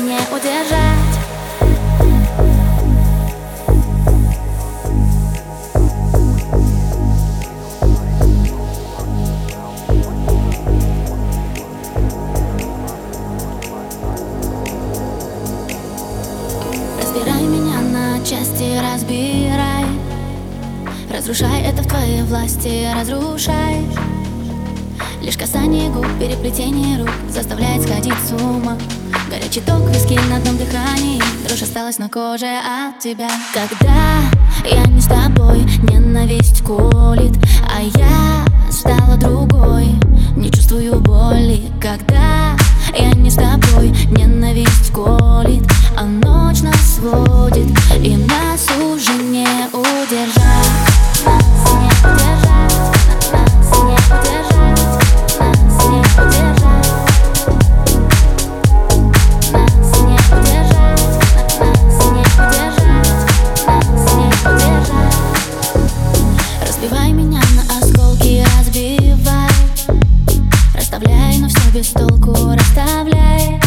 [0.00, 1.18] удержать.
[16.98, 19.84] Разбирай меня на части, разбирай.
[21.10, 23.86] Разрушай это в твоей власти, разрушай.
[25.20, 28.76] Лишь касание губ, переплетение рук Заставляет сходить с ума
[29.42, 31.20] Горячий ток, виски на одном дыхании.
[31.44, 33.28] Дрожь осталась на коже от тебя.
[33.52, 34.20] Когда
[34.64, 37.36] я не с тобой, ненависть колит
[37.68, 39.88] А я стала другой,
[66.82, 69.48] Разбивай меня на осколки, разбивай.
[70.74, 73.60] Расставляй, но все без толку, расставляй.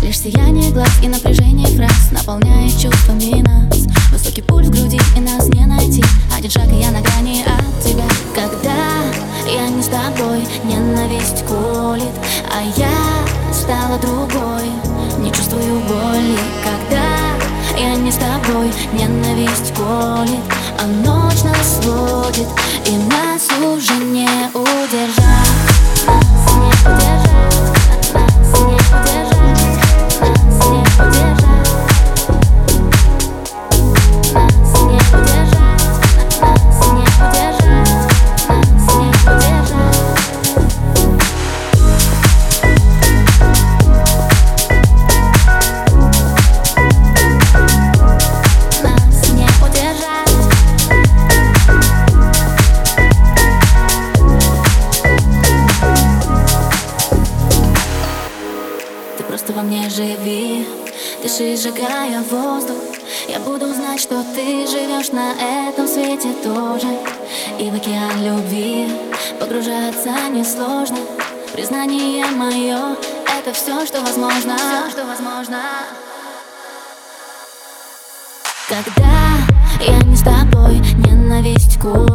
[0.00, 3.88] Лишь сияние глаз и напряжение фраз Наполняет чувствами нас.
[4.12, 6.04] Высокий пульс в груди и нас не найти.
[6.36, 8.04] Один шаг и я на грани от тебя.
[8.32, 8.76] Когда
[9.52, 12.14] я не с тобой, ненависть колет
[12.48, 14.70] А я стала другой,
[15.18, 16.38] не чувствую боли.
[16.62, 20.57] Когда я не с тобой, ненависть колет
[59.58, 60.68] во мне живи.
[61.20, 62.76] Дыши, сжигая воздух.
[63.28, 65.32] Я буду знать, что ты живешь на
[65.68, 66.86] этом свете тоже.
[67.58, 68.88] И в океан любви
[69.40, 70.98] Погружаться несложно.
[71.52, 72.96] Признание мое
[73.36, 74.56] Это все, что возможно.
[74.56, 75.58] Все, что возможно.
[78.68, 79.12] Когда
[79.80, 82.07] я не с тобой, ненависть колит